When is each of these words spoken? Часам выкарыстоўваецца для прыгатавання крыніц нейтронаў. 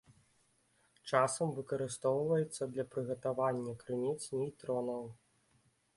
Часам 1.09 1.47
выкарыстоўваецца 1.57 2.63
для 2.73 2.85
прыгатавання 2.95 3.73
крыніц 3.85 4.19
нейтронаў. 4.39 5.03